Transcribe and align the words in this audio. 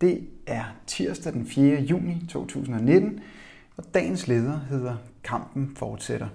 Det 0.00 0.28
er 0.46 0.64
tirsdag 0.86 1.32
den 1.32 1.46
4. 1.46 1.80
juni 1.80 2.26
2019, 2.28 3.20
og 3.76 3.84
dagens 3.94 4.28
leder 4.28 4.60
hedder 4.70 4.96
Kampen 5.24 5.72
fortsætter. 5.76 6.28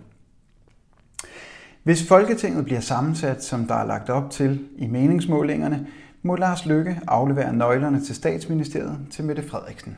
Hvis 1.83 2.07
Folketinget 2.07 2.65
bliver 2.65 2.79
sammensat, 2.79 3.43
som 3.43 3.67
der 3.67 3.75
er 3.75 3.85
lagt 3.85 4.09
op 4.09 4.31
til 4.31 4.67
i 4.77 4.87
meningsmålingerne, 4.87 5.87
må 6.21 6.35
Lars 6.35 6.65
Løkke 6.65 6.99
aflevere 7.07 7.53
nøglerne 7.53 8.01
til 8.01 8.15
statsministeriet 8.15 8.99
til 9.11 9.25
Mette 9.25 9.43
Frederiksen. 9.43 9.97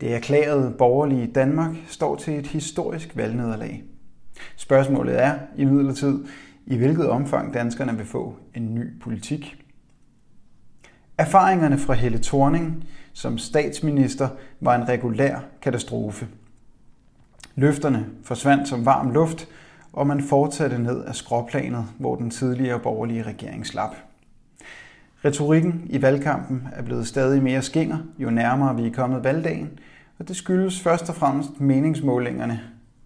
Det 0.00 0.14
erklærede 0.14 0.74
borgerlige 0.78 1.26
Danmark 1.26 1.76
står 1.88 2.16
til 2.16 2.38
et 2.38 2.46
historisk 2.46 3.16
valgnederlag. 3.16 3.84
Spørgsmålet 4.56 5.22
er 5.22 5.38
imidlertid, 5.56 6.24
i 6.66 6.76
hvilket 6.76 7.08
omfang 7.08 7.54
danskerne 7.54 7.96
vil 7.96 8.06
få 8.06 8.36
en 8.54 8.74
ny 8.74 9.00
politik. 9.00 9.64
Erfaringerne 11.20 11.78
fra 11.78 11.94
Helle 11.94 12.18
Thorning 12.18 12.84
som 13.12 13.38
statsminister 13.38 14.28
var 14.60 14.74
en 14.74 14.88
regulær 14.88 15.38
katastrofe. 15.62 16.28
Løfterne 17.54 18.06
forsvandt 18.24 18.68
som 18.68 18.86
varm 18.86 19.10
luft, 19.10 19.48
og 19.92 20.06
man 20.06 20.22
fortsatte 20.22 20.78
ned 20.78 21.04
af 21.04 21.14
skråplanet, 21.14 21.84
hvor 21.98 22.16
den 22.16 22.30
tidligere 22.30 22.80
borgerlige 22.80 23.22
regering 23.22 23.66
slap. 23.66 23.96
Retorikken 25.24 25.86
i 25.90 26.02
valgkampen 26.02 26.68
er 26.72 26.82
blevet 26.82 27.06
stadig 27.06 27.42
mere 27.42 27.62
skinger, 27.62 27.98
jo 28.18 28.30
nærmere 28.30 28.76
vi 28.76 28.86
er 28.86 28.92
kommet 28.92 29.24
valgdagen, 29.24 29.70
og 30.18 30.28
det 30.28 30.36
skyldes 30.36 30.80
først 30.80 31.08
og 31.08 31.14
fremmest 31.14 31.60
meningsmålingerne 31.60 32.60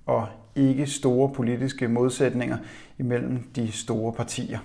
og 0.06 0.26
ikke 0.56 0.86
store 0.86 1.28
politiske 1.28 1.88
modsætninger 1.88 2.56
imellem 2.98 3.42
de 3.56 3.72
store 3.72 4.12
partier. 4.12 4.58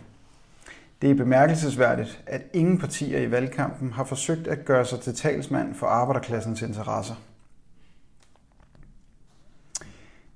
Det 1.02 1.12
er 1.12 1.16
bemærkelsesværdigt, 1.16 2.23
at 2.27 2.41
ingen 2.53 2.77
partier 2.77 3.20
i 3.20 3.31
valgkampen 3.31 3.91
har 3.91 4.03
forsøgt 4.03 4.48
at 4.48 4.66
gøre 4.66 4.85
sig 4.85 4.99
til 4.99 5.16
talsmand 5.16 5.76
for 5.76 5.88
arbejderklassens 5.88 6.62
interesser. 6.62 7.16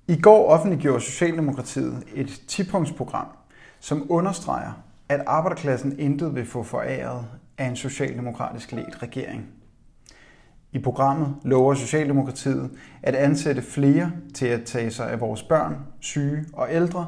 I 0.08 0.22
går 0.22 0.50
offentliggjorde 0.50 1.02
Socialdemokratiet 1.02 2.04
et 2.14 2.30
10-punktsprogram, 2.52 3.28
som 3.80 4.06
understreger, 4.10 4.84
at 5.10 5.24
arbejderklassen 5.28 6.00
intet 6.00 6.36
vil 6.36 6.46
få 6.46 6.64
foræret 6.64 7.26
af 7.58 7.66
en 7.66 7.76
socialdemokratisk 7.76 8.72
ledt 8.72 9.04
regering. 9.04 9.46
I 10.72 10.80
programmet 10.80 11.36
lover 11.44 11.74
Socialdemokratiet 11.74 12.72
at 13.04 13.16
ansætte 13.16 13.62
flere 13.62 14.12
til 14.34 14.46
at 14.46 14.64
tage 14.64 14.92
sig 14.92 15.10
af 15.10 15.20
vores 15.20 15.44
børn, 15.44 15.76
syge 16.00 16.46
og 16.54 16.68
ældre, 16.72 17.08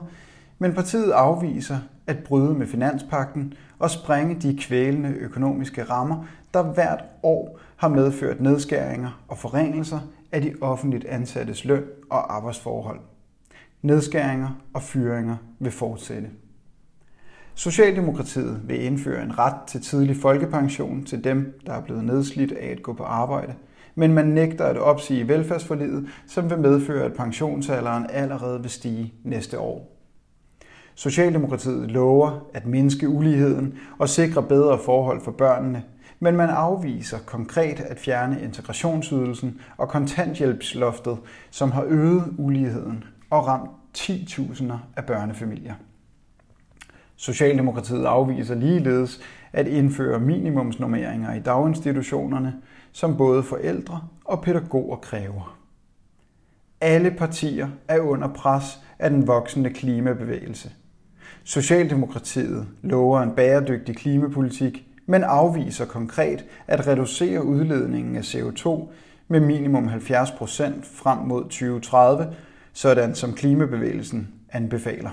men 0.59 0.73
partiet 0.73 1.11
afviser 1.11 1.79
at 2.07 2.23
bryde 2.23 2.53
med 2.53 2.67
finanspakten 2.67 3.53
og 3.79 3.89
sprænge 3.89 4.35
de 4.35 4.57
kvælende 4.57 5.09
økonomiske 5.09 5.83
rammer, 5.83 6.25
der 6.53 6.63
hvert 6.63 7.03
år 7.23 7.59
har 7.75 7.87
medført 7.87 8.41
nedskæringer 8.41 9.23
og 9.27 9.37
forringelser 9.37 9.99
af 10.31 10.41
de 10.41 10.53
offentligt 10.61 11.05
ansattes 11.05 11.65
løn 11.65 11.83
og 12.09 12.35
arbejdsforhold. 12.35 12.99
Nedskæringer 13.81 14.61
og 14.73 14.81
fyringer 14.81 15.35
vil 15.59 15.71
fortsætte. 15.71 16.29
Socialdemokratiet 17.55 18.61
vil 18.67 18.83
indføre 18.83 19.23
en 19.23 19.39
ret 19.39 19.67
til 19.67 19.81
tidlig 19.81 20.15
folkepension 20.15 21.03
til 21.03 21.23
dem, 21.23 21.59
der 21.65 21.73
er 21.73 21.81
blevet 21.81 22.03
nedslidt 22.03 22.51
af 22.51 22.67
at 22.67 22.83
gå 22.83 22.93
på 22.93 23.03
arbejde, 23.03 23.53
men 23.95 24.13
man 24.13 24.25
nægter 24.27 24.65
at 24.65 24.77
opsige 24.77 25.27
velfærdsforliget, 25.27 26.07
som 26.27 26.49
vil 26.49 26.59
medføre, 26.59 27.05
at 27.05 27.13
pensionsalderen 27.13 28.05
allerede 28.09 28.61
vil 28.61 28.69
stige 28.69 29.13
næste 29.23 29.59
år. 29.59 29.94
Socialdemokratiet 30.95 31.91
lover 31.91 32.39
at 32.53 32.65
mindske 32.65 33.09
uligheden 33.09 33.79
og 33.99 34.09
sikre 34.09 34.43
bedre 34.43 34.79
forhold 34.79 35.21
for 35.21 35.31
børnene, 35.31 35.83
men 36.19 36.35
man 36.35 36.49
afviser 36.49 37.17
konkret 37.25 37.79
at 37.79 37.99
fjerne 37.99 38.41
integrationsydelsen 38.41 39.61
og 39.77 39.89
kontanthjælpsloftet, 39.89 41.17
som 41.51 41.71
har 41.71 41.83
øget 41.87 42.33
uligheden 42.37 43.03
og 43.29 43.47
ramt 43.47 43.69
10.000 43.97 44.73
af 44.97 45.05
børnefamilier. 45.05 45.73
Socialdemokratiet 47.15 48.05
afviser 48.05 48.55
ligeledes 48.55 49.19
at 49.53 49.67
indføre 49.67 50.19
minimumsnormeringer 50.19 51.33
i 51.33 51.39
daginstitutionerne, 51.39 52.53
som 52.91 53.17
både 53.17 53.43
forældre 53.43 54.01
og 54.25 54.41
pædagoger 54.41 54.97
kræver. 54.97 55.57
Alle 56.81 57.11
partier 57.11 57.67
er 57.87 57.99
under 57.99 58.27
pres 58.27 58.79
af 58.99 59.09
den 59.09 59.27
voksende 59.27 59.69
klimabevægelse. 59.69 60.71
Socialdemokratiet 61.47 62.67
lover 62.81 63.21
en 63.21 63.31
bæredygtig 63.35 63.95
klimapolitik, 63.95 64.85
men 65.05 65.23
afviser 65.23 65.85
konkret 65.85 66.45
at 66.67 66.87
reducere 66.87 67.43
udledningen 67.43 68.15
af 68.15 68.21
CO2 68.21 68.87
med 69.27 69.39
minimum 69.39 69.87
70 69.87 70.31
procent 70.31 70.85
frem 70.85 71.17
mod 71.17 71.43
2030, 71.43 72.33
sådan 72.73 73.15
som 73.15 73.33
klimabevægelsen 73.33 74.27
anbefaler. 74.51 75.11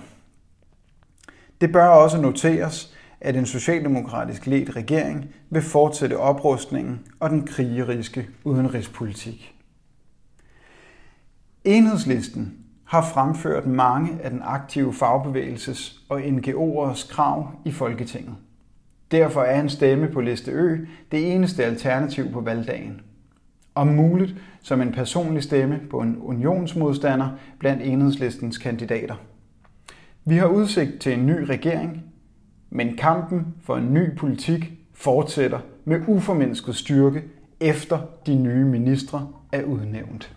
Det 1.60 1.72
bør 1.72 1.87
også 1.87 2.20
noteres, 2.20 2.94
at 3.20 3.37
en 3.37 3.47
socialdemokratisk 3.47 4.47
ledt 4.47 4.76
regering 4.76 5.34
vil 5.50 5.62
fortsætte 5.62 6.19
oprustningen 6.19 7.00
og 7.20 7.31
den 7.31 7.47
krigeriske 7.47 8.28
udenrigspolitik. 8.44 9.54
Enhedslisten 11.64 12.61
har 12.92 13.03
fremført 13.03 13.66
mange 13.66 14.19
af 14.22 14.30
den 14.30 14.41
aktive 14.44 14.94
fagbevægelses 14.94 16.00
og 16.08 16.20
NGO'ers 16.20 17.12
krav 17.12 17.50
i 17.64 17.70
Folketinget. 17.70 18.34
Derfor 19.10 19.42
er 19.42 19.60
en 19.60 19.69
stemme 19.69 20.08
på 20.08 20.20
liste 20.20 20.50
Ø 20.50 20.78
det 21.12 21.34
eneste 21.34 21.64
alternativ 21.64 22.32
på 22.32 22.41
valgdagen. 22.41 23.00
Om 23.75 23.86
muligt 23.86 24.34
som 24.62 24.81
en 24.81 24.92
personlig 24.92 25.42
stemme 25.42 25.81
på 25.91 25.98
en 25.98 26.16
unionsmodstander 26.20 27.28
blandt 27.58 27.82
enhedslistens 27.82 28.58
kandidater. 28.58 29.14
Vi 30.25 30.36
har 30.36 30.47
udsigt 30.47 31.00
til 31.00 31.12
en 31.12 31.26
ny 31.26 31.38
regering, 31.38 32.04
men 32.70 32.97
kampen 32.97 33.47
for 33.62 33.76
en 33.76 33.94
ny 33.94 34.16
politik 34.16 34.72
fortsætter 34.94 35.58
med 35.84 36.00
uformindsket 36.06 36.76
styrke 36.76 37.22
efter 37.60 37.98
de 38.26 38.34
nye 38.34 38.64
ministre 38.64 39.28
er 39.52 39.62
udnævnt. 39.62 40.36